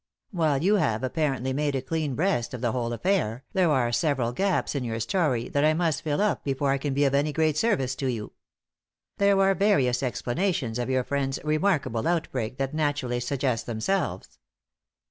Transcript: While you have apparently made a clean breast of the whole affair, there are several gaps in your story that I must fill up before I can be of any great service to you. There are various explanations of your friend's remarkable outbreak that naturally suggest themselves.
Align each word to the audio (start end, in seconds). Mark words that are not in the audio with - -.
While 0.31 0.63
you 0.63 0.77
have 0.77 1.03
apparently 1.03 1.53
made 1.53 1.75
a 1.75 1.81
clean 1.83 2.15
breast 2.15 2.55
of 2.55 2.61
the 2.61 2.71
whole 2.71 2.91
affair, 2.91 3.43
there 3.53 3.69
are 3.71 3.91
several 3.91 4.31
gaps 4.31 4.73
in 4.73 4.83
your 4.83 4.99
story 4.99 5.47
that 5.49 5.63
I 5.63 5.75
must 5.75 6.01
fill 6.01 6.19
up 6.19 6.43
before 6.43 6.71
I 6.71 6.79
can 6.79 6.95
be 6.95 7.03
of 7.05 7.13
any 7.13 7.31
great 7.31 7.55
service 7.55 7.93
to 7.97 8.07
you. 8.07 8.31
There 9.19 9.39
are 9.39 9.53
various 9.53 10.01
explanations 10.01 10.79
of 10.79 10.89
your 10.89 11.03
friend's 11.03 11.37
remarkable 11.43 12.07
outbreak 12.07 12.57
that 12.57 12.73
naturally 12.73 13.19
suggest 13.19 13.67
themselves. 13.67 14.39